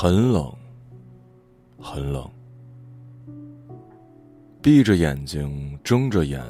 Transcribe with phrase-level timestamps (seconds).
[0.00, 0.54] 很冷，
[1.80, 2.30] 很冷。
[4.62, 6.40] 闭着眼睛，睁着眼，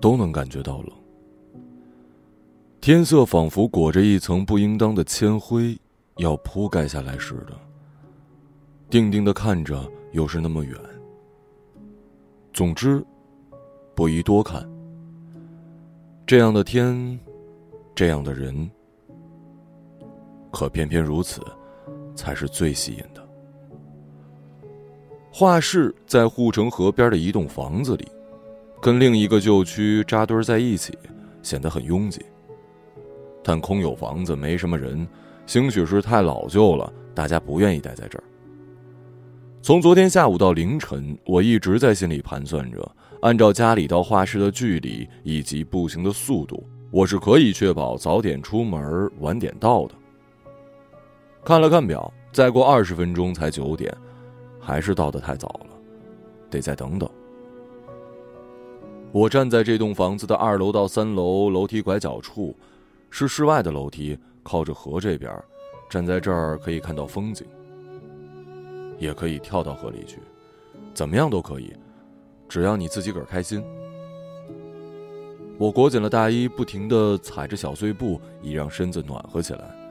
[0.00, 0.90] 都能感觉到冷。
[2.80, 5.78] 天色仿佛裹着一层不应当的铅灰，
[6.16, 7.52] 要铺盖下来似的。
[8.90, 10.76] 定定的看着，又是那么远。
[12.52, 13.00] 总之，
[13.94, 14.68] 不宜多看。
[16.26, 17.16] 这样的天，
[17.94, 18.68] 这样的人，
[20.50, 21.40] 可偏偏如此，
[22.14, 23.22] 才是最吸引的。
[25.32, 28.06] 画室在护城河边的一栋房子里，
[28.80, 30.96] 跟另一个旧区扎堆在一起，
[31.42, 32.24] 显得很拥挤。
[33.42, 35.06] 但空有房子，没什么人，
[35.44, 38.24] 兴许是太老旧了，大家不愿意待在这儿。
[39.60, 49.94] 从昨天下午到凌晨，我一直在心里盘算着，按照家里到画室的距离以及步行的速度，我是可以确保早点出门，晚点到的。
[51.44, 53.94] 看了看表，再过二十分钟才九点。
[54.58, 55.76] 还是到的太早了，
[56.48, 57.06] 得再等等。
[59.12, 62.56] 我站在这栋房子的二楼到三楼楼梯拐角处，
[63.10, 65.30] 是室外的楼梯，靠着河这边，
[65.90, 67.46] 站在这儿可以看到风景，
[68.98, 70.18] 也可以跳到河里去，
[70.94, 71.70] 怎么样都可以，
[72.48, 73.62] 只要你自己个儿开心。
[75.58, 79.83] 我裹紧了大衣，不停的踩着小碎步，以让身子暖和起来。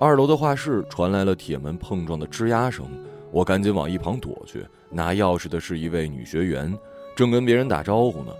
[0.00, 2.86] 二楼的画室传来了铁门碰撞的吱呀声。
[3.32, 6.72] 我赶紧往一旁躲去，拿钥匙的是一位女学员，
[7.16, 8.32] 正跟别人打招呼呢。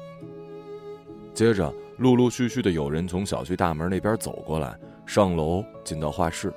[1.34, 6.52] 接着，陆陆续续的有人从小区大门那边走过来，上楼进到画室。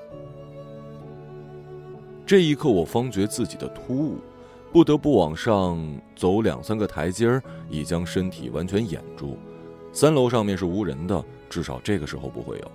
[2.23, 4.19] 这一刻，我方觉自己的突兀，
[4.72, 5.77] 不得不往上
[6.16, 9.38] 走两三个台阶儿，以将身体完全掩住。
[9.91, 12.72] 三楼上面是无人的，至少这个时候不会有。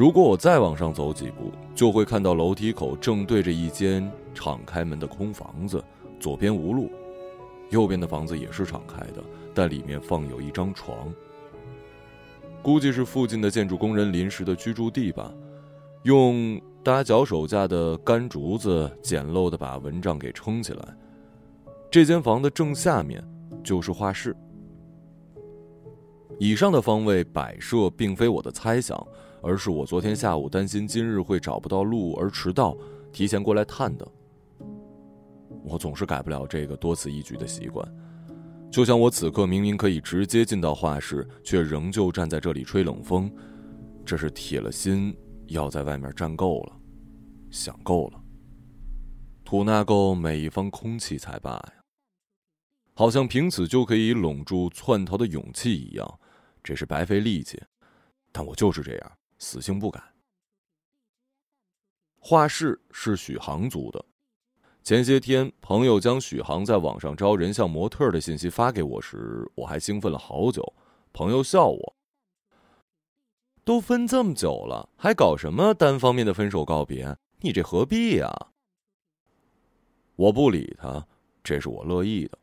[0.00, 5.84] 如果我再往上走几步，就会看到楼梯口正对着一间敞开门的空房子，
[6.18, 6.90] 左边无路，
[7.68, 9.22] 右边的房子也是敞开的，
[9.52, 11.12] 但里面放有一张床。
[12.62, 15.30] 估计是附近的建筑工人临时的居住地吧，
[16.04, 20.82] 用搭脚手架的干竹子简陋的把蚊帐给撑起来。
[21.90, 23.22] 这间房的正下面
[23.62, 24.34] 就是画室。
[26.38, 29.06] 以上的方位摆设并非我的猜想。
[29.42, 32.76] 而是我昨天下午担心今日会找不到路而迟到，
[33.12, 34.06] 提前过来探的。
[35.62, 37.86] 我总是改不了这个多此一举的习惯，
[38.70, 43.30] 就像我此刻明明可以直接进到画室，却仍旧站在这里吹冷风，
[44.04, 45.16] 这是铁了心
[45.48, 46.76] 要在外面站够了，
[47.50, 48.20] 想够了，
[49.44, 51.72] 吐纳够每一方空气才罢呀。
[52.94, 56.20] 好像凭此就可以拢住窜逃的勇气一样，
[56.62, 57.60] 这是白费力气，
[58.32, 59.12] 但我就是这样。
[59.40, 60.00] 死性不改。
[62.20, 64.04] 画室是许航租的。
[64.82, 70.72] 前些天，朋友将许航在网上招人像模特的信息发给我时，我还兴奋了好久。
[71.12, 71.96] 朋友笑我
[73.64, 77.16] ：“都分这么久了，还搞什么单方面的分手告别？
[77.40, 78.30] 你这何必呀？”
[80.16, 81.06] 我不理他，
[81.42, 82.38] 这是我乐意的。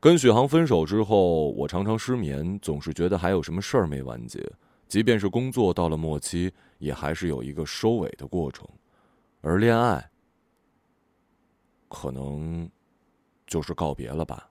[0.00, 4.40] 跟许航分手之后，我常常失眠，总是觉得还有什么事儿没完结。
[4.88, 8.66] 即便是工作到了末期，也还是有一个收尾的过程，
[9.42, 10.10] 而恋爱，
[11.88, 12.68] 可能
[13.46, 14.50] 就是告别了吧。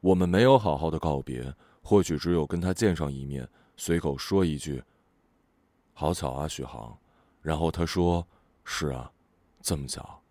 [0.00, 1.52] 我们没有好好的告别，
[1.82, 4.80] 或许只有跟他见上一面，随口说一句
[5.92, 6.96] ：“好巧啊，许航。”
[7.42, 8.24] 然后他说
[8.64, 9.10] ：“是啊，
[9.60, 10.22] 这么巧。”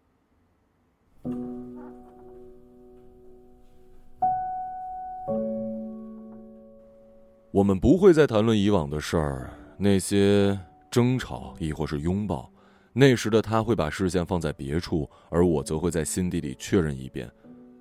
[7.55, 10.59] 我们不会再谈论以往的事儿，那些
[10.91, 12.51] 争吵亦或是拥抱。
[12.91, 17.31] 那时的他会把视线放在别处，而我则会在心底里确认一遍：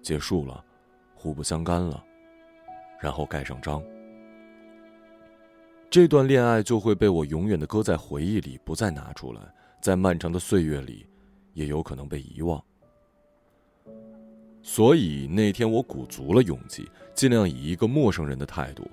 [0.00, 0.64] 结束了，
[1.12, 2.04] 互不相干了，
[3.00, 3.82] 然后盖上章。
[5.90, 9.40] 这段恋爱就会被我永远的搁在回忆里，不再拿出来，
[9.80, 11.04] 在漫长的岁月里，
[11.52, 12.62] 也有可能被遗忘。
[14.62, 18.88] 所以那天我鼓足了勇气，尽量以一个陌生人的态度。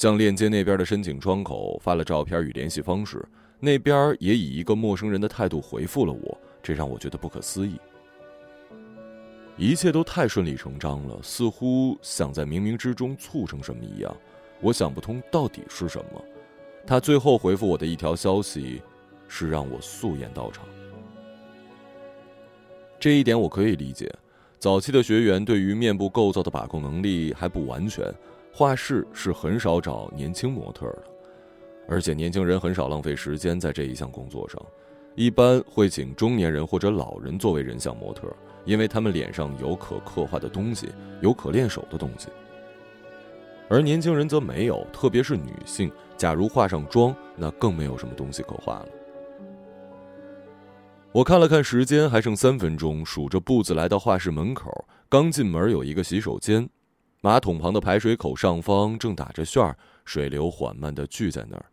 [0.00, 3.22] 向链接那边的申请窗口发了照片与联系方式，
[3.58, 7.78] 那边也以一个陌生人的态度回复了我，这让我觉得不可思议。
[9.58, 14.16] 一切都太顺理成章了，似乎想在冥冥之中促成什么一样。
[14.62, 16.24] 我想不通到底是什么。
[16.86, 18.80] 他最后回复我的一条消息，
[19.28, 20.64] 是让我素颜到场。
[22.98, 24.10] 这一点我可以理解，
[24.58, 28.10] 早期的学员对于面部构造的把控能力还不完全。
[28.52, 31.04] 画室是很少找年轻模特的，
[31.88, 34.60] 而且年轻人很少浪费时间在这一项工作上，
[35.14, 38.28] 一般会请中年人或者老人作为人像模特，
[38.64, 40.88] 因为他们脸上有可刻画的东西，
[41.20, 42.28] 有可练手的东西。
[43.68, 48.88] 而年轻人则没有，特别是女性，假如化上妆，那更没有什么东西可画了。
[51.12, 54.84] 我看了看时间，还剩三分钟，数着步子来到画室门口。
[55.08, 56.68] 刚进门有一个洗手间，
[57.20, 61.66] 马桶旁的排水口上方正打着旋儿，水流缓慢的聚在那儿。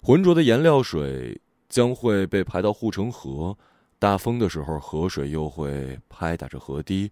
[0.00, 3.56] 浑浊的颜料水将会被排到护城河，
[3.98, 7.10] 大风的时候，河水又会拍打着河堤，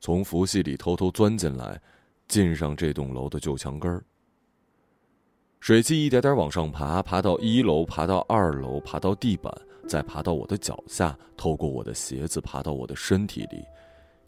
[0.00, 1.80] 从缝隙里偷偷钻进来。
[2.28, 4.02] 进上这栋楼的旧墙根儿，
[5.60, 9.54] 水汽一点点往上爬，爬到一楼，爬到二楼，爬到地板，
[9.86, 13.62] 再爬到我的脚下，透过我的鞋子爬到我的身体里，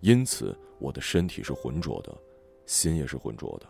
[0.04, 2.14] 因此我的身体是浑浊的，
[2.66, 3.66] 心也是浑浊的。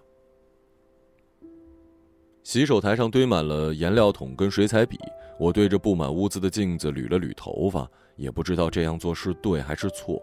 [2.43, 4.99] 洗手台上堆满了颜料桶跟水彩笔，
[5.39, 10.21] 我对着布满污渍的镜子捋了捋头发，也不知道这样做是对还是错。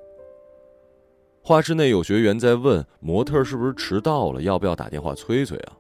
[1.42, 5.78] 画室内有学员在问模特是不是迟到了，要不要打电话催催啊？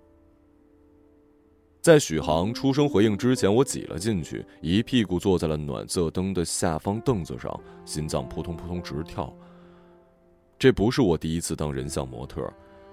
[1.81, 9.35] 在许航出声回应之前，我挤了进去，一屁股坐在了暖色灯的下方凳子上，心脏扑通扑通直跳。
[10.61, 12.47] 这不是我第一次当人像模特，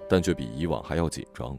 [0.08, 1.54] 但却比以往还要紧张。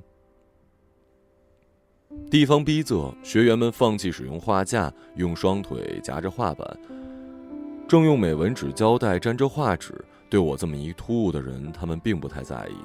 [2.32, 6.68] 地方逼仄，学员们放弃使用画架，用双腿夹着画板，
[7.88, 10.04] 正用美纹纸胶带粘着画纸。
[10.32, 12.76] 对我这么一突兀的人，他们并不太在意。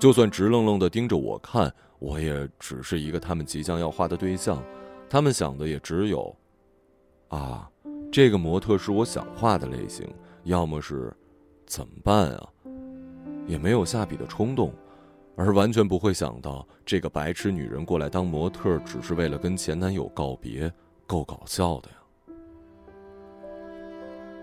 [0.00, 4.60] 就算直愣愣的盯着我看，我也只是一个他们即将要画的对象。
[5.08, 6.36] 他们想的也只有：
[7.28, 7.70] 啊，
[8.10, 10.04] 这个模特是我想画的类型。
[10.42, 11.16] 要么是，
[11.64, 12.48] 怎么办啊？
[13.46, 14.72] 也没有下笔的冲动，
[15.36, 20.72] 而完全不会想到这个白痴女人过来当模特，只是为了跟前男友告别，
[21.06, 21.96] 够搞笑的呀。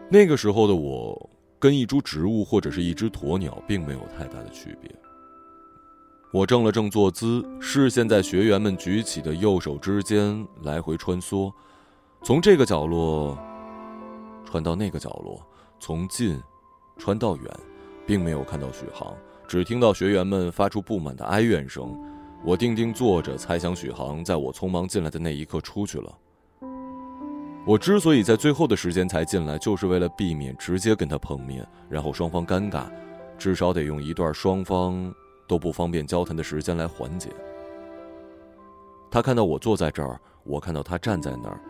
[0.09, 1.29] 那个时候的我。
[1.59, 4.94] 跟一株植物或者是一只鸵鸟并没有太大的区别。
[6.33, 11.50] 我正了正坐姿，视线在学员们举起的右手之间来回穿梭，
[12.21, 13.39] 从这个角落
[14.44, 15.41] 穿到那个角落，
[15.79, 16.38] 从近
[16.97, 17.45] 穿到远，
[18.05, 19.15] 并没有看到许航，
[19.47, 21.97] 只听到学员们发出不满的哀怨声。
[22.45, 26.17] 我定定坐着，猜想许航在我匆忙进来的那一刻出去了。
[27.65, 32.88] 我之所以在最后的时间才进来，就是为了避免直接跟他碰面，然后双方尴尬，
[33.38, 35.15] 至少得用一段双方
[35.47, 37.29] 都不方便交谈的时间来缓解。
[39.09, 41.61] 他看到我坐在这儿，我看到他站在那儿，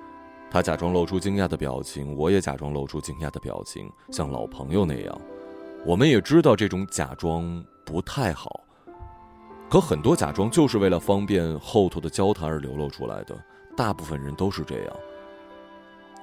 [0.50, 5.21] 他假装露出惊讶的表情，我也假装露出惊讶的表情，像老朋友那样。
[5.85, 8.63] 我们也知道这种假装不太好，
[9.69, 13.35] 可很多假装就是为了方便后头的交谈而流露出来的，
[13.75, 14.95] 大部分人都是这样。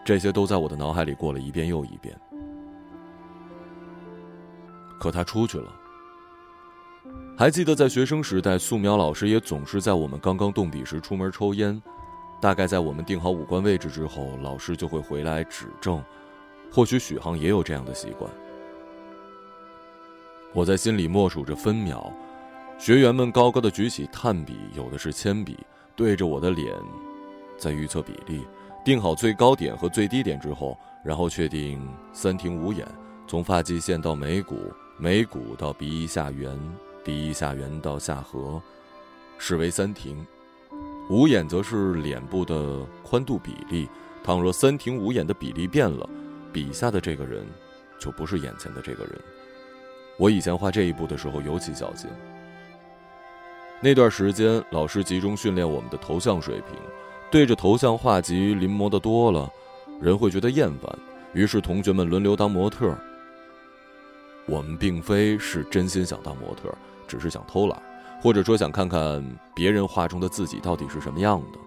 [0.03, 2.19] 这些都在我的脑海里过了一遍又一遍。
[4.99, 5.71] 可他出去了。
[7.37, 11.81] 还记得在学生时代，素描老师也总是在我们刚刚动笔时出门抽烟。
[12.41, 16.03] 大概在我们定好五官位置之后，老师就会回来指正。
[16.73, 18.31] 或许许航也有这样的习惯。
[20.53, 22.13] 我在心里默数着分秒，
[22.77, 25.57] 学员们高高的举起炭笔，有的是铅笔，
[25.95, 26.75] 对着我的脸，
[27.57, 28.45] 在预测比例。
[28.85, 32.85] 定好最高点和最低点之后，然后确定三庭五眼，
[33.29, 34.57] 从发际线到眉骨，
[34.99, 36.59] 眉骨到鼻翼下缘，
[37.05, 38.61] 鼻翼下缘到下颌，
[39.39, 40.27] 视为三庭。
[41.11, 43.89] 五眼则是脸部的宽度比例。
[44.25, 46.09] 倘若三庭五眼的比例变了，
[46.53, 47.47] 笔下的这个人
[48.01, 49.21] 就不是眼前的这个人。
[50.21, 52.11] 我以前画这一步的时候尤其小心。
[53.81, 56.79] 那段时间，老师集中训练我们的头像水平。
[57.31, 59.51] 对着头像画集临摹的多了，
[59.99, 60.99] 人会觉得厌烦。
[61.33, 62.95] 于是同学们轮流当模特。
[64.45, 66.71] 我们并非是真心想当模特，
[67.09, 67.83] 只是想偷懒，
[68.21, 69.25] 或者说想看看
[69.55, 71.59] 别人画中的自己到底是什么样的。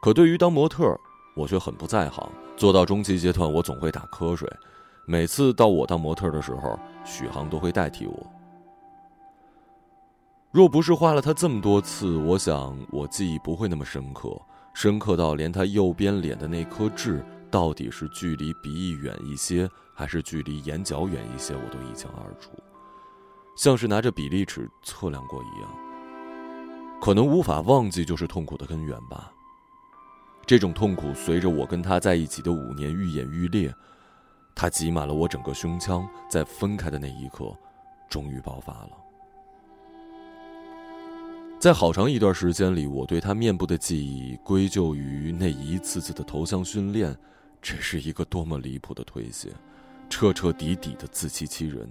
[0.00, 0.96] 可对于当模特，
[1.34, 2.30] 我却很不在行。
[2.56, 4.48] 做到中期阶段，我总会打瞌睡。
[5.06, 8.26] 每次到我当模特的时候，许航都会代替我。
[10.50, 14.30] 若不是画了他这么多次，我想我记忆不会那么深刻，
[14.72, 22.52] 深刻到连他右边脸的那颗痣到底是距离鼻翼远一些，还是距离眼角远一些，我都一清二楚，
[23.56, 25.70] 像是拿着比例尺测量过一样。
[27.00, 29.30] 可能无法忘记就是痛苦的根源吧。
[30.46, 33.74] 这种痛苦随着我跟他在一起的五年愈演愈烈，
[34.54, 37.52] 它挤满了我整个胸腔，在分开的那一刻，
[38.08, 38.90] 终于爆发了。
[41.58, 47.16] 在好长一段时间里，我对他面部的记忆归咎于那一次次的头像训练，
[47.62, 49.50] 这是一个多么离谱的推卸，
[50.10, 51.88] 彻彻底底的自欺欺人。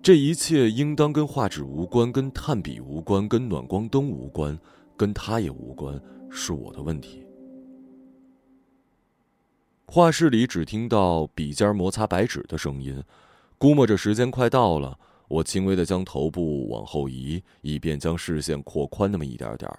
[0.00, 4.56] 这一切应当跟画纸无关，跟炭笔无关，跟暖光灯无关，
[4.96, 7.26] 跟他也无关，是我的问题。
[9.90, 13.02] 画室里只听到笔尖摩擦白纸的声音，
[13.56, 14.98] 估摸着时间快到了。
[15.28, 19.70] 我轻微的将头部往后移，以便将视线扩宽那么一点点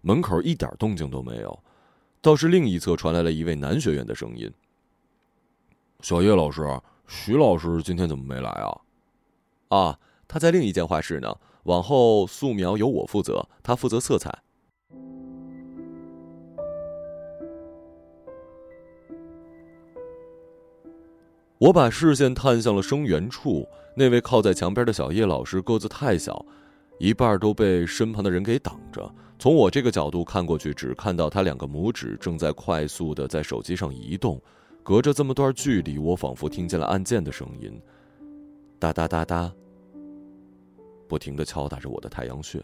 [0.00, 1.56] 门口一点动静都没有，
[2.20, 4.52] 倒是另一侧传来了一位男学员的声音
[6.02, 6.62] ：“小叶老师，
[7.06, 8.80] 徐老师今天怎么没来啊
[9.70, 11.32] ？”“啊，他在另一间画室呢。
[11.62, 14.36] 往后素描由我负责，他负责色彩。”
[21.58, 23.66] 我把视线探向了声源处。
[23.94, 26.44] 那位靠在墙边的小叶老师个子太小，
[26.98, 29.12] 一半都被身旁的人给挡着。
[29.40, 34.40] 从我这个角度看过去，只看到他两个拇指正在快速的在手机上移动。
[34.84, 37.78] 隔着这么段距离，我仿佛听见了按键的声音，
[38.78, 39.52] 哒哒哒哒，
[41.06, 42.62] 不停的敲打着我的太阳穴。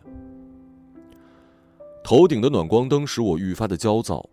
[2.02, 4.24] 头顶的暖光灯使我愈发的焦躁，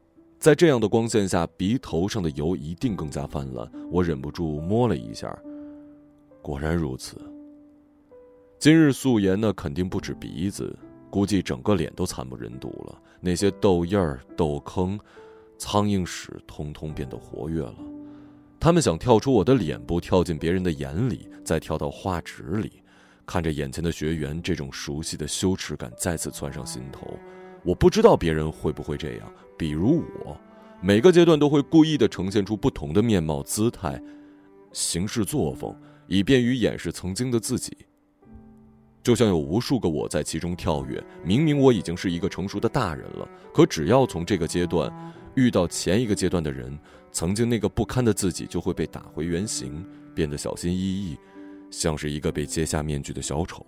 [0.41, 3.71] 在这样的光线下，鼻头上的油一定更加泛滥。
[3.91, 5.31] 我忍不住摸了一下。
[6.41, 7.21] 果然如此。
[8.57, 10.75] 今日素颜呢，肯定不止鼻子，
[11.11, 12.99] 估计整个脸都惨不忍睹了。
[13.19, 14.99] 那些痘印儿、痘坑、
[15.59, 17.75] 苍蝇屎，通通变得活跃了。
[18.59, 22.81] 他们想跳出我的脸部，跳进别人的眼里，再跳到画纸里。
[23.27, 27.15] 看着眼前的学员，这种熟悉的羞耻感再次窜上心头。
[27.63, 30.37] 我不知道别人会不会这样，比如我，
[30.81, 34.01] 每个阶段都会故意的呈现出不同的面貌、姿态、
[34.71, 35.75] 行事作风。
[36.07, 37.71] 以便于掩饰曾经的自己，
[39.01, 41.01] 就像有无数个我在其中跳跃。
[41.23, 44.91] 明明我已经是一个成熟的大人了，可只要从这个阶段
[45.35, 46.77] 遇到前一个阶段的人，
[47.13, 51.17] 曾经那个不堪的自己就会被打回原形，变得小心翼翼，
[51.69, 53.65] 像是一个被揭下面具的小丑。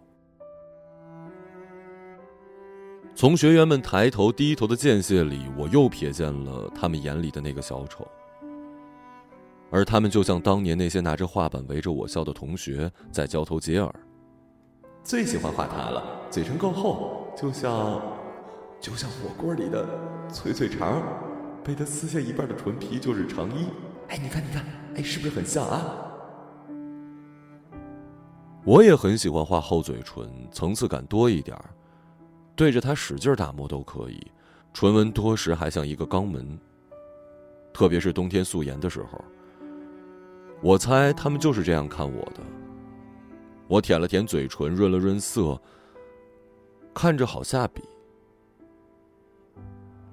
[3.15, 8.08] 从学员们抬头低头的间隙里，我又瞥见了他们眼里的那个小丑。
[9.70, 13.93] 而他们就像当年那些拿着画板围着我笑的同学，在交头接耳。
[15.03, 18.01] 最喜欢画他了，嘴唇够厚，就像，
[18.79, 19.88] 就像火锅里的
[20.32, 21.03] 脆脆肠，
[21.63, 23.67] 被他撕下一半的唇皮就是肠衣。
[24.08, 24.65] 哎，你看，你看，
[24.96, 25.84] 哎，是不是很像啊？
[28.65, 31.55] 我也很喜欢画厚嘴唇，层次感多一点
[32.55, 34.25] 对着他使劲打磨都可以，
[34.74, 36.57] 唇纹多时还像一个肛门。
[37.74, 39.24] 特别是冬天素颜的时候。
[40.62, 42.39] 我猜他们就是这样看我的。
[43.67, 45.60] 我舔了舔嘴唇，润了润色，
[46.93, 47.81] 看着好下笔。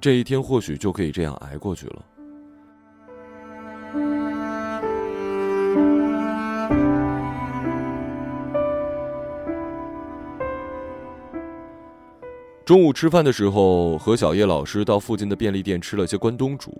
[0.00, 2.04] 这一天或许就可以这样挨过去了。
[12.70, 16.72] 中午吃饭的时候，和小叶老师到附近的便利店吃了些关东煮。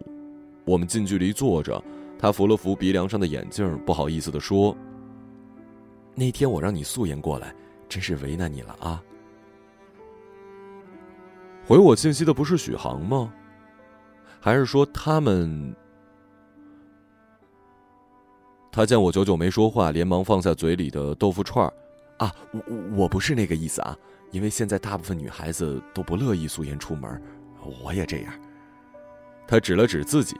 [0.65, 1.83] 我们近距离坐着。
[2.17, 4.77] 他扶了扶鼻梁上的眼镜，不好意思的说
[6.15, 7.53] ：“那天我让你素颜过来，
[7.89, 9.03] 真是为难你了啊。”
[11.67, 13.33] 回我信息的不是许航吗？
[14.39, 15.75] 还是说他们？
[18.71, 21.73] 他见我久久没说话，连忙放下嘴里的豆腐串儿。
[22.19, 22.63] 啊，我
[22.97, 23.97] 我不是那个意思啊，
[24.31, 27.21] 因为现在大部分女孩子都不乐意素颜出门，
[27.83, 28.33] 我也这样。
[29.47, 30.37] 他指了指自己。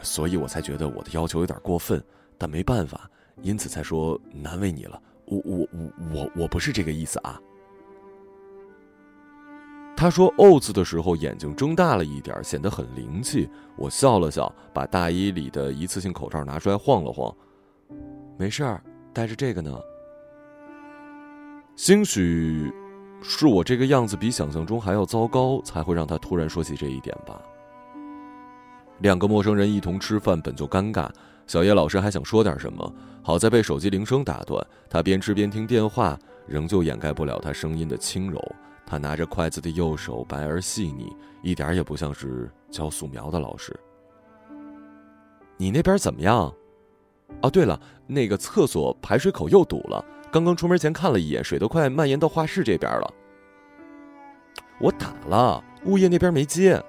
[0.00, 2.00] 所以我才觉得我的要求有点过分，
[2.38, 3.10] 但没办法，
[3.42, 5.02] 因此才说难为你了。
[5.24, 7.40] 我我我我我不是这个意思啊。
[9.96, 13.50] 他说“哦”字的时候，眼睛睁大了一点，显得很灵气。
[13.76, 17.34] 我笑了笑，把大衣里的一次性口罩拿出来晃了晃。
[18.38, 18.80] 没事儿，
[19.12, 19.76] 戴着这个呢。
[21.74, 22.72] 兴许
[23.20, 27.40] 是我这个样子比想象中还要糟糕，才会让他突然说起这一点吧。
[29.00, 31.08] 两个陌生人一同吃饭本就尴尬，
[31.46, 34.64] 小叶老师还想说点什么，好在被手机铃声打断。
[34.88, 38.40] 他边吃边听电话，仍旧掩盖不了他声音的轻柔。
[38.86, 43.78] 他拿着筷子的右手白而细腻，一点也不像是教素描的老师。
[45.56, 46.52] 你那边怎么样？
[47.42, 50.04] 哦，对了，那个厕所排水口又堵了。
[50.30, 53.14] 刚刚出门前看了一眼，水都快蔓延到画室这边了。
[54.78, 56.82] 我打了，物业那边没接。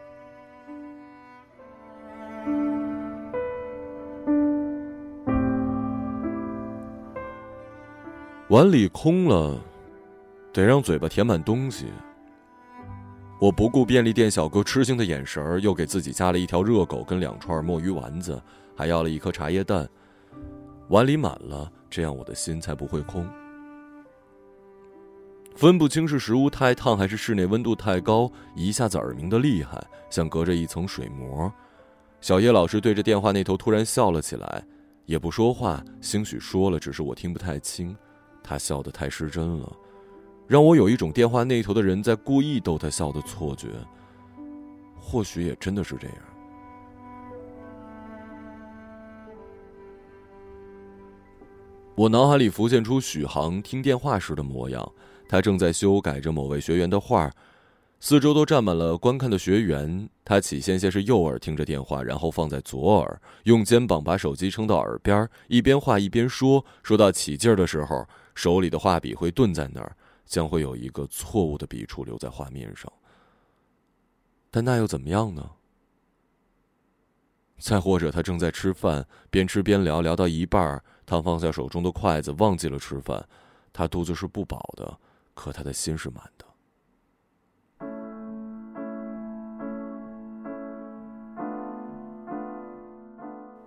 [8.49, 9.57] 碗里空了，
[10.51, 11.85] 得让嘴巴填满东西。
[13.39, 18.41] 我不顾便利店小哥吃惊的眼神，又给自己加了一条热狗跟两串墨鱼丸子，
[18.75, 19.87] 还要了一颗茶叶蛋。
[20.89, 23.27] 碗里满了，这样我的心才不会空。
[25.55, 31.51] 分不清是食物太烫还是室内温度太高，一下子耳鸣的厉害，像隔着一层水膜。
[32.21, 34.63] 小叶老师对着电话那头突然笑了起来，
[35.05, 37.95] 也不说话，兴许说了，只是我听不太清。
[38.41, 39.71] 他笑得太失真了。
[40.47, 43.67] 让我有一种电话那头的人在故意逗他笑的错觉。
[44.97, 46.17] 或许也真的是这样。
[51.99, 54.89] 我脑海里浮现出许航听电话时的模样，
[55.27, 57.29] 他正在修改着某位学员的画，
[57.99, 60.07] 四周都站满了观看的学员。
[60.23, 66.63] 他起先先是右耳听着电话，然后放在左耳，用肩膀把手机撑到耳边，一边画一边说。
[66.83, 69.93] 说到起劲儿的时候，手里的画笔会顿在那儿。
[70.25, 72.89] 将会有一个错误的笔触留在画面上，
[74.49, 75.49] 但那又怎么样呢？
[77.57, 83.27] 再或者，他正在吃饭，边吃边聊，聊到一半儿，他放下手中的筷子，忘记了吃饭。
[83.73, 84.95] 他肚子是不饱的，
[85.33, 86.45] 可他的心是满的。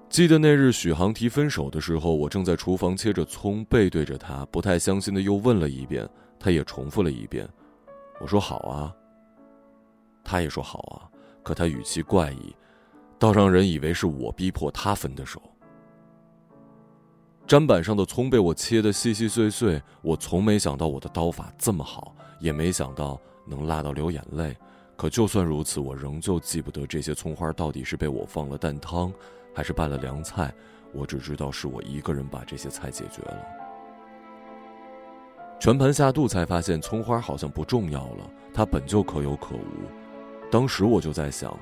[0.09, 6.09] 记得那日许航提分手的时候，我正在厨房切着葱，背对着他，不太相信的又问了一遍。
[6.39, 7.49] 他也重复了一遍，
[8.21, 8.95] 我说好啊。
[10.23, 11.11] 他也说好啊，
[11.43, 12.55] 可他语气怪异，
[13.19, 15.43] 倒让人以为是我逼迫他分的手。
[17.53, 24.57] 砧板上的葱被我切得细细碎碎，我从没想到我的刀法这么好，也没想到能辣到流眼泪。
[24.97, 29.13] 可就算如此，我仍旧记不得这些葱花到底是被我放了蛋汤，
[29.55, 30.51] 还是拌了凉菜。
[30.95, 33.37] 我只知道是我一个人把这些菜解决了。
[35.61, 40.51] 全盘下肚，才发现葱花好像不重要了，它本就可有可无。
[40.51, 41.55] 当时我就在想，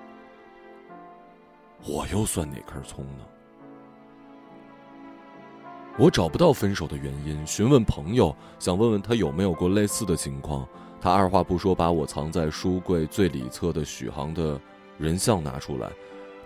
[1.85, 3.25] 我又算哪根葱呢？
[6.01, 10.67] 我找不到分手的原因，询问朋友，想问问他有没有过类似的情况。
[10.99, 14.59] 他二话不说，把我藏在书柜最里侧的许航的
[14.97, 15.91] 人像拿出来。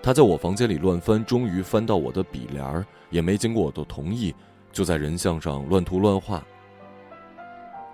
[0.02, 4.34] 他在我房间里乱翻，终于翻到我的笔帘儿，也没经过我的同意，
[4.72, 6.44] 就在人像上乱涂乱画。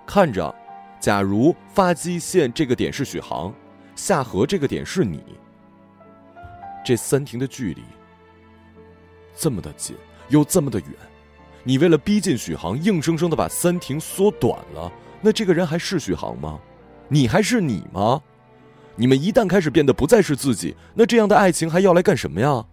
[0.07, 0.53] 看着，
[0.99, 3.53] 假如发际线这个点是许航，
[3.95, 5.23] 下颌这个点是你，
[6.83, 7.83] 这三庭的距离
[9.35, 9.95] 这么的近
[10.29, 10.89] 又这么的远，
[11.63, 16.59] 你为了逼近许航，硬生生的把三庭缩短了，那这个人还是许航吗？
[17.07, 18.19] 你还是你吗？
[18.95, 22.65] 你们一旦开始变得不再是自己，那这样的爱情还要来干什么呀？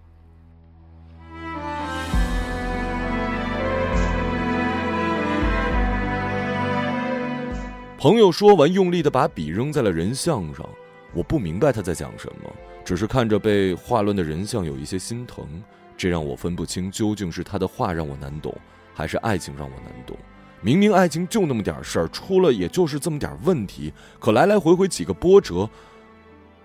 [7.99, 10.67] 朋友说完，用力的把笔扔在了人像上。
[11.13, 12.51] 我不明白他在讲什么，
[12.87, 15.47] 只是看着被画乱的人像有一些心疼。
[15.95, 18.57] 这让我分不清究竟是他的话让我难懂，
[18.99, 20.17] 还是爱情让我难懂。
[20.61, 25.71] 明明爱情就那么点事儿，出了也就是这么点问题，可来来回回几个波折，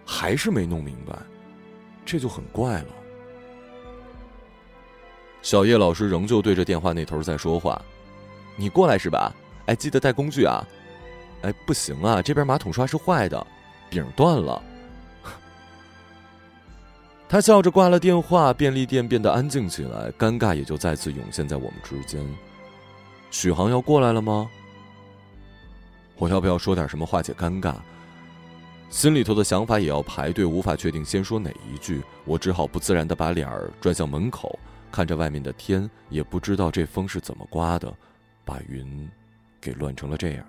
[0.04, 1.16] 还是没弄明白，
[2.04, 2.88] 这就很怪了。
[5.44, 7.80] 小叶老师仍旧对着电话那头在说话
[8.58, 9.32] ：“你过来是吧？
[9.68, 10.68] 哎，记得带工具啊。”
[11.44, 12.20] 哎，不行啊！
[12.20, 13.46] 这边马桶刷是坏的，
[13.92, 14.60] 柄断了。
[17.34, 22.24] 他笑着挂了电话，便利店变得安静起来，尴尬也就再次涌现在我们之间。
[23.32, 24.48] 许航要过来了吗？
[26.18, 27.74] 我要不要说点什么化解尴尬？
[28.92, 32.04] 心里头的想法也要排队，无法确定先说哪一句。
[32.24, 34.60] 我只好不自然的把脸儿转向门口，
[34.92, 37.92] 看着外面的天，也不知道这风是怎么刮的，
[38.46, 39.10] 把云
[39.60, 40.46] 给乱成了这样。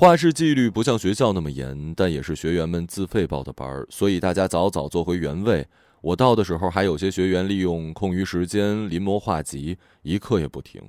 [0.00, 5.66] 画室纪律不像学校那么严，但也是学员们自费报的班儿，所以大家早早坐回原位。
[6.00, 10.80] 我到的时候，还有些学员利用空余时间临摹画集，一刻也不停。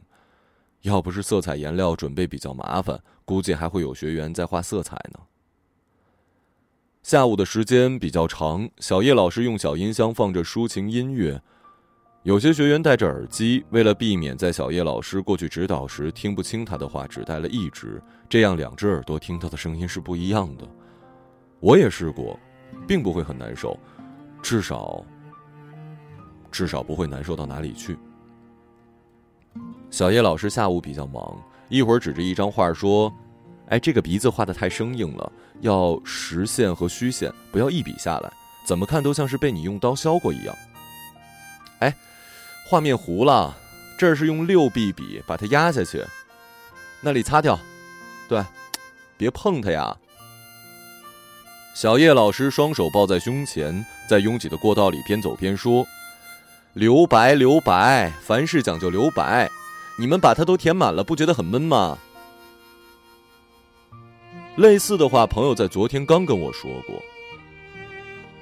[0.83, 5.21] 要不是色彩颜料准备比较麻烦，估计还会有学员在画色彩呢。
[7.01, 11.41] 下午的时间比较长，小叶老师用小音箱放着抒情音乐。
[12.23, 20.67] 有些学员戴着耳机，为了避免在小叶老师过去指导时听不清他的话，只戴了一只，这样两只耳朵听到的声音是不一样的。
[21.61, 22.37] 我也试过，
[22.85, 23.79] 并不会很难受，
[24.41, 25.03] 至少，
[26.51, 27.97] 至少不会难受到哪里去。
[29.89, 33.11] 小叶老师下午比较忙，一会儿指着一张画说
[33.67, 38.29] ：“哎，这个鼻子画的太生硬了，要实线和虚线，不要一笔下来。”
[38.67, 40.55] 怎么看都像是被你用刀削过一样。
[42.69, 43.57] 画面糊了，
[43.97, 46.05] 这儿是用六 B 笔把它压下去，
[47.01, 47.59] 那里擦掉，
[48.27, 48.45] 对，
[49.17, 49.97] 别碰它呀。
[51.73, 55.83] 小叶老师双手抱在胸前，在拥挤的过道里边走边说
[56.73, 59.49] ：“留白，留白，凡事讲究留白。
[59.97, 61.97] 你们把它都填满了，不觉得很闷吗？”
[64.57, 67.01] 类似的话，朋友在昨天刚跟我说过。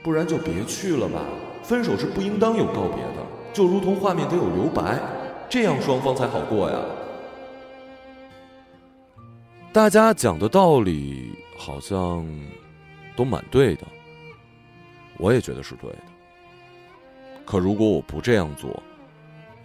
[0.04, 1.22] 不然就别去了吧。
[1.64, 3.17] 分手是不应当有告别的，
[3.58, 5.02] 就如同画面得有留白，
[5.50, 6.78] 这样双方才好过呀。
[9.74, 12.24] 大家讲的道理好像
[13.16, 13.88] 都蛮对的，
[15.18, 15.98] 我也觉得是对的。
[17.48, 18.72] 可如果我不这样做，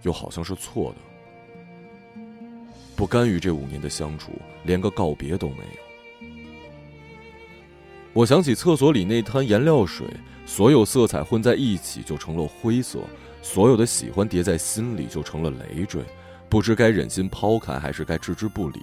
[0.05, 2.23] 又好像是错的。
[2.97, 4.33] 不甘于这五年的相处，
[4.65, 5.92] 连个告别都没有。
[8.13, 10.07] 我想起厕所里那滩颜料水。
[10.45, 12.99] 所有色彩混在一起就成了灰色，
[13.43, 16.03] 所有的喜欢叠在心里就成了累赘，
[16.49, 18.83] 不知该忍心抛开还是该置之不理。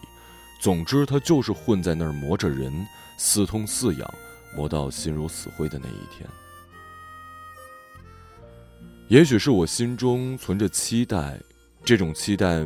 [0.62, 2.74] 总之，它就是混在那儿磨着人，
[3.18, 4.14] 似痛似痒，
[4.56, 6.28] 磨到心如死灰的那一天。
[9.10, 11.38] 也许是我心中存着期待，
[11.84, 12.66] 这种期待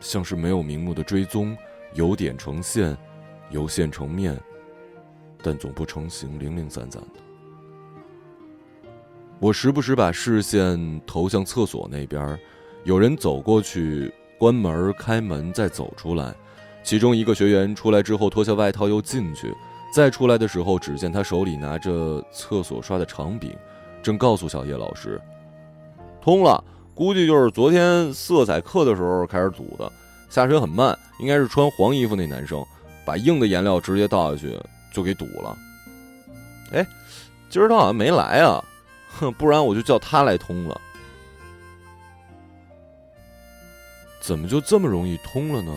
[0.00, 1.56] 像是没有名目的追踪，
[1.94, 2.96] 由点成线，
[3.50, 4.38] 由线成面，
[5.44, 7.20] 但总不成形，零零散散的。
[9.38, 12.38] 我时不时把视线投向厕所那边，
[12.84, 16.34] 有人走过去，关门、开门，再走出来。
[16.82, 19.52] 其中一个学员出来之后脱下外套又进去，
[19.94, 23.54] 再出来的时候，只见他手里拿着厕所刷的长柄，
[24.02, 25.20] 正告诉小叶老师
[26.22, 29.90] ：“通了，估计就是昨天色彩课的时候开始堵的，
[30.30, 32.64] 下水很慢，应该是穿黄衣服那男生
[33.04, 34.58] 把硬的颜料直接倒下去
[34.94, 35.58] 就给堵了。”
[36.72, 36.86] 哎，
[37.50, 38.64] 今儿他好像没来啊。
[39.18, 40.80] 哼， 不然我就叫他来通了。
[44.20, 45.70] 怎么就这么容易通了呢？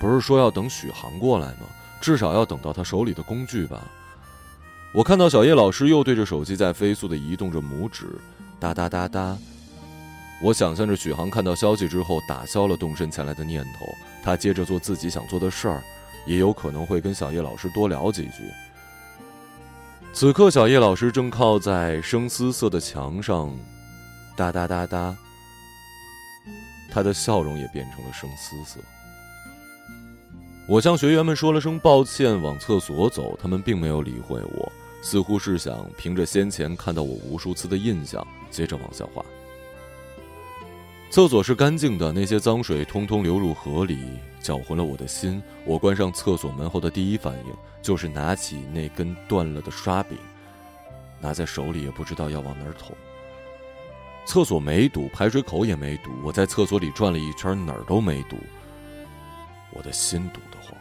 [0.00, 1.66] 不是说要等许航过来吗？
[2.00, 3.86] 至少要等到他手里的工具吧。
[4.92, 8.18] 我看到小叶老师又对着手机在飞速的移动着拇指，
[8.58, 9.38] 哒哒哒哒。
[10.42, 13.86] 我想象着许航看到消息之后打消了动身前来的念头，
[14.24, 15.82] 他接着做自己想做的事儿，
[16.26, 18.50] 也有可能会跟小叶老师多聊几句。
[20.12, 23.50] 此刻，小叶老师正靠在生丝色的墙上，
[24.36, 25.16] 哒哒哒哒。
[26.90, 28.78] 他的笑容也变成了生丝色。
[30.68, 33.36] 我向学员们说了声抱歉，往厕所走。
[33.40, 39.24] 他们并没有理会我，似乎是想凭着先前看到我无数次的印象，接着往下画。
[41.10, 43.98] 厕所是干净的，那些脏水通通流入河里，
[44.42, 45.42] 搅浑了我的心。
[45.64, 47.54] 我关上厕所门后的第一反应。
[47.82, 50.16] 就是拿起那根断了的刷柄，
[51.20, 52.94] 拿在手里也不知道要往哪儿捅。
[54.24, 58.36] 厕所没堵，排水口也没堵，我在厕所里转了一圈，哪儿都没堵。
[59.72, 60.78] 我的心堵得慌，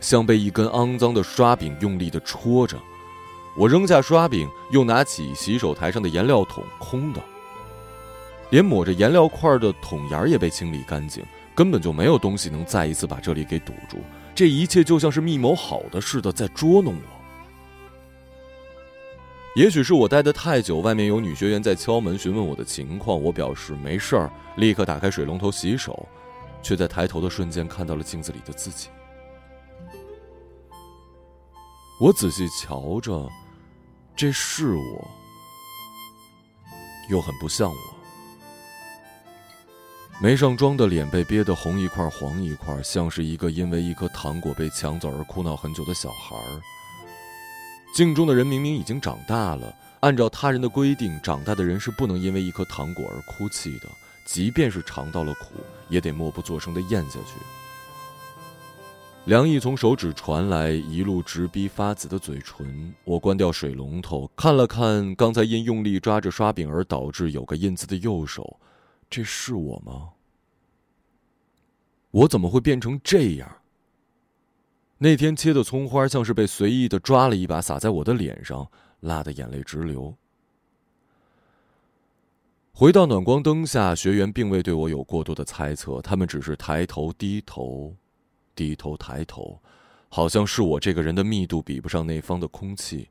[0.00, 2.78] 像被一根肮脏的刷柄用力的戳着。
[3.56, 7.22] 我扔下刷柄，又拿起洗手台上的颜料桶，空的，
[8.50, 13.98] 连抹着颜料块的桶沿也被清理干净，根本就没有东西能再一次把这里给堵住。
[14.34, 17.24] 这一切就像是密谋好的似的，在捉弄我。
[19.54, 23.22] 也许是我待得太久，外面有女学员在敲门询问我的情况。
[23.22, 26.08] 我表示没事儿，立刻打开水龙头洗手，
[26.60, 28.88] 却在抬头的瞬间看到了镜子里的自己。
[32.00, 33.30] 我仔细瞧着，
[34.16, 35.08] 这是我，
[37.08, 37.93] 又很不像我。
[40.20, 46.62] 没上妆的脸被憋得红一块黄一块，像是一个因为一颗糖果被抢走而哭闹很久的小孩儿。
[47.92, 53.88] 镜中的人明明已经长大了，按照他人的规定，长大的人是不能因为一颗糖果而哭泣的，
[54.24, 55.56] 即便是尝到了苦，
[55.88, 57.34] 也得默不作声的咽下去。
[59.24, 62.94] 凉意从手指传来，一路直逼发紫的嘴唇。
[63.04, 68.58] 我关掉水龙头，看了看刚才因用力抓着刷柄而导致有个印子的右手。
[69.14, 70.10] 这是我吗？
[72.10, 73.58] 我怎么会变成这样？
[74.98, 80.16] 那天切的葱花像是被随意的抓了一把，撒在我的脸上，辣得眼泪直流。
[82.72, 87.94] 回到暖光灯下，学员并未对我有过多的猜测，他们只是抬头、低头、
[88.56, 89.62] 低头、抬头，
[90.08, 93.08] 好像是我这个人的密度比不上那方的空气。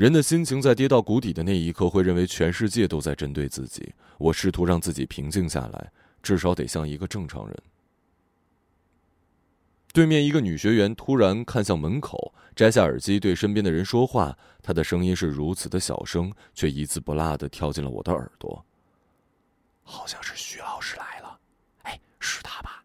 [0.00, 3.92] 人的心情在跌到谷底的那一刻，会认为全世界都在针对自己。
[4.16, 7.54] 我试图让自己平静下来，至少得像一个正常人。
[9.92, 18.64] 对面一个女学员突然看向门口，摘下耳机对身边的人说话，她的声音是如此的小声，却一字不落的跳进了我的耳朵。
[19.82, 21.38] 好像是徐老师来了，
[21.82, 22.82] 哎，是他吧？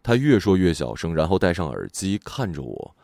[0.00, 2.96] 他越说越小声，然后戴上耳机看着我。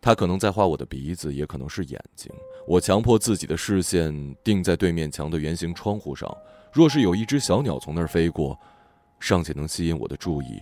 [0.00, 2.32] 他可能在画我的鼻子，也可能是眼睛。
[2.66, 6.34] 我强迫自己的视线定在对面墙的圆形窗户上。
[6.72, 8.58] 若是有一只小鸟从那儿飞过，
[9.18, 10.60] 尚且能吸引我的注意，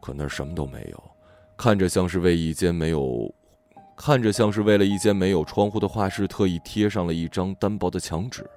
[0.00, 1.02] 可那儿什么都没有，
[1.56, 3.32] 看着像是为一间没有，
[3.96, 8.48] 看着像是为了一间没有窗户的画室特意贴上了一张单薄的墙纸。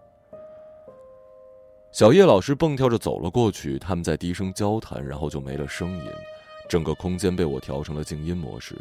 [1.91, 6.09] 小叶老师蹦跳着走了过去，他们在低声交谈，然后就没了声音，
[6.67, 8.75] 整个空间被我调成了静音模式。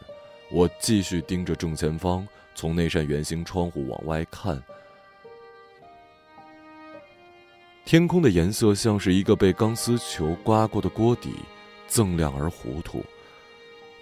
[0.52, 4.62] 我继续盯着正前方，从那扇圆形窗户往外看。
[7.86, 11.34] 天空的颜色像是一个被钢丝球刮过的锅底，
[11.88, 13.02] 锃亮而糊涂。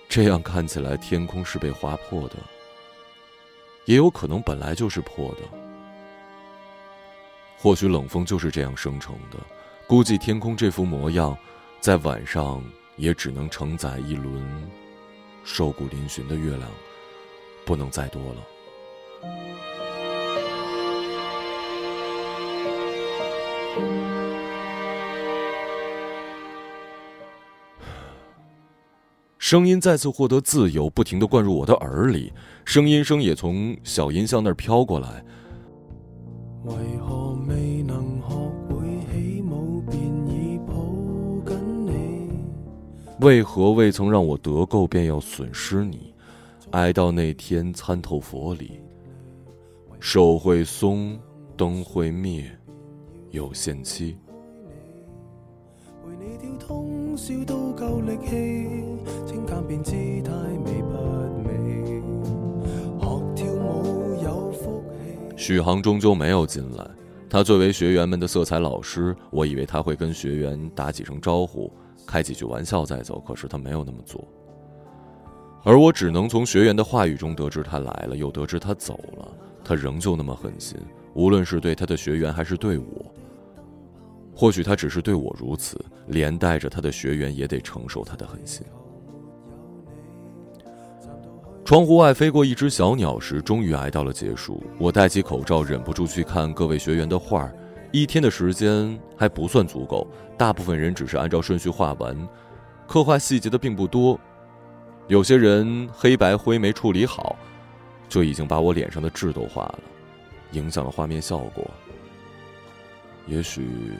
[0.08, 2.36] 这样看起来，天空是被划破的，
[3.84, 5.42] 也有可能本来就是破的。
[7.56, 9.38] 或许冷风就是这样生成的。
[9.86, 11.36] 估计天空这副模样，
[11.80, 12.60] 在晚上
[12.96, 14.70] 也只能承载一轮。
[15.44, 16.70] 瘦骨嶙峋的月亮，
[17.64, 18.40] 不能再多了。
[29.38, 32.33] 声音再次获得自由，不停的灌入我的耳里，
[32.64, 35.24] 声音声也从小音箱那儿飘过来。
[36.62, 37.37] 为何
[43.20, 46.14] 为何未曾让我得够，便要损失你？
[46.70, 48.80] 挨到那天参透佛理，
[49.98, 51.18] 手会松，
[51.54, 52.50] 灯会灭，
[53.30, 54.16] 有限期。
[65.37, 66.90] 许航终究没有进来。
[67.28, 71.70] 他作为学员们的色彩老师，我以为他会跟学员打几声招呼。
[72.06, 74.26] 开几句玩笑再走，可是他没有那么做。
[75.62, 79.28] 而我只能从学员的话语中得知他来了，又得知他走了。
[79.62, 80.76] 他仍旧那么狠心，
[81.14, 83.04] 无论是对他的学员还是对我。
[84.34, 88.66] 或许他只是对我如此，连带着他的学员也得承受他的狠心。
[91.62, 94.62] 窗户外飞过一只小鸟时，终于挨到了结束。
[94.78, 97.54] 我戴起口罩，忍不住去看各位学员的画儿。
[97.92, 100.07] 一天的时间还不算足够，
[100.38, 102.16] 大部分人只是按照顺序画完，
[102.87, 104.18] 刻画细节的并不多。
[105.09, 107.37] 有些人黑白灰没处理好，
[108.09, 109.81] 就已经把我脸上的痣都画了，
[110.53, 111.68] 影响了画面效果。
[113.26, 113.92] 也许，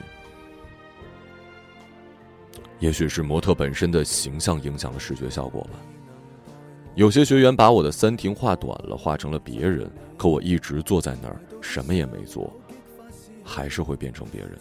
[2.79, 5.71] 也许是模特本身的形象影响了视觉效果吧。
[6.95, 12.53] 有些学员把我的三庭画短了，画成了别人，可我一直坐在那儿，什么也没做。
[13.51, 14.59] 还是会变成别人的。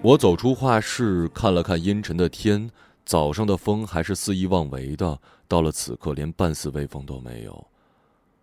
[0.00, 2.70] 我走出画室，看了看阴沉的天。
[3.04, 7.66] 早上的风还是肆意妄为的，到了此刻连半丝微风都没有。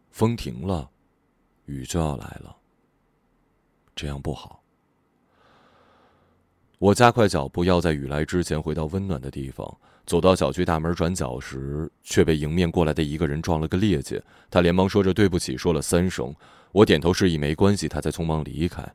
[0.09, 0.89] 风停了，
[1.65, 2.57] 雨就要来了。
[3.95, 4.61] 这样不好。
[6.79, 9.77] 我加快脚步，要在雨来之前回到温暖的地方。
[10.05, 14.21] 走到小区大门转角时，却被迎面过来的一个人撞了个趔趄。
[14.51, 16.35] 他连忙说着对不起，说了三声。
[16.71, 18.85] 我点头示意没关系，他才匆忙离开。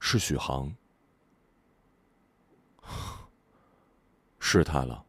[0.00, 0.74] 是许航。
[4.40, 5.04] 是他了。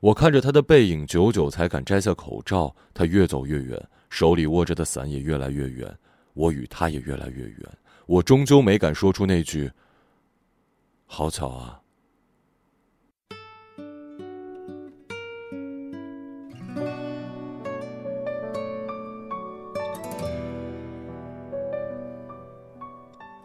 [0.00, 2.74] 我看着他的背影，久久才敢摘下口罩。
[2.94, 5.94] 他越走越远，手里握着的伞也越来越远，
[6.32, 7.58] 我与他也越来越远。
[8.06, 9.70] 我终究没敢说出那句
[11.04, 11.78] ：“好巧啊。”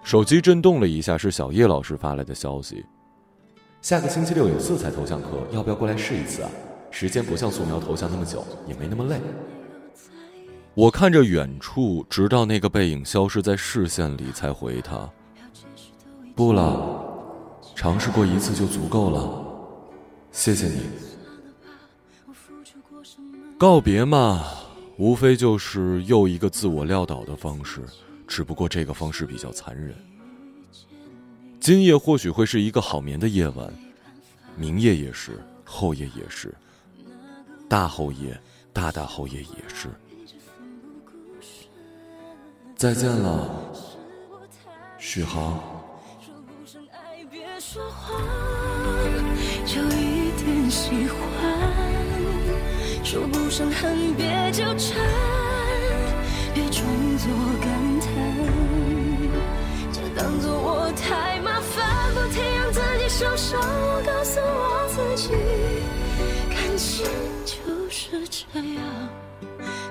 [0.04, 2.86] 手机震动了一下，是小叶老师发来的消息。
[3.86, 6.50] 下个星期六有色彩头像课，要不要过来试一次啊？
[6.89, 9.21] 时间不像素描头像那么久，也没那么累。
[10.74, 15.08] 我看着远处，直到那个背影消失在视线里，才回他
[16.34, 17.06] ：“不了，
[17.76, 19.45] 尝试过一次就足够了。
[20.32, 20.80] 谢谢你。
[23.56, 24.45] 告别嘛，
[24.98, 27.82] 无非就是又一个自我撂倒的方式，
[28.28, 29.93] 只不过这个方式比较残忍。
[31.65, 33.73] 今夜或许会是一个好眠的夜晚，
[34.56, 36.54] 明夜也是，后夜也是，
[37.67, 38.39] 大后夜、
[38.71, 39.89] 大大后夜也是。
[42.75, 43.49] 再见了，
[44.99, 45.60] 许航。
[49.65, 51.17] 就一点喜欢，
[53.04, 54.35] 说不上恨，别
[63.56, 63.62] 己受伤。
[63.62, 65.30] 我告诉我自己，
[66.50, 67.06] 感情
[67.46, 68.84] 就是这样，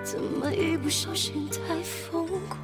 [0.05, 2.61] 怎么一不小心太疯狂？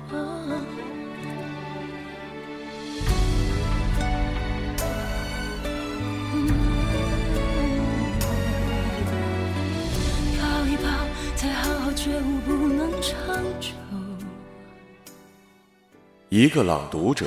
[16.28, 17.26] 一个朗读者，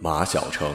[0.00, 0.74] 马晓成。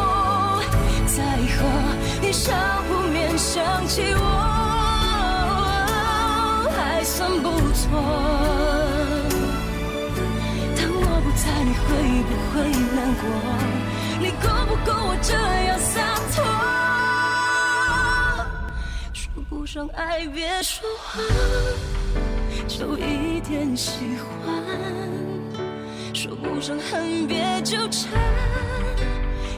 [2.41, 2.55] 你笑
[2.87, 4.23] 不免想起我，
[6.75, 7.85] 还算不错。
[10.75, 11.87] 当我不在，你会
[12.25, 13.23] 不会难过？
[14.19, 15.31] 你够不够我这
[15.67, 16.01] 样洒
[16.33, 16.41] 脱？
[19.13, 21.23] 说不上爱，别说谎，
[22.67, 24.25] 就一点喜欢。
[26.11, 28.09] 说不上恨，别纠缠，